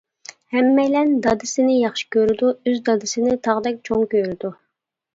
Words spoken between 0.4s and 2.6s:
ھەممەيلەن دادىسىنى ياخشى كۆرىدۇ،